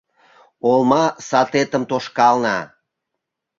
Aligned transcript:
Олма 0.71 1.05
сатетым 1.27 1.83
тошкална. 1.89 2.57